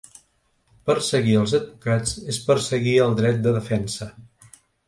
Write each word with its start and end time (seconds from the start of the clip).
Perseguir 0.89 1.35
als 1.41 1.53
advocats 1.59 2.15
és 2.35 2.41
perseguir 2.49 2.97
el 3.07 3.15
dret 3.23 3.41
de 3.47 3.55
defensa. 3.63 4.13